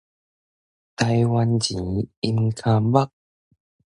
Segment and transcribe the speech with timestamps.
[0.95, 3.07] 台灣錢，淹跤目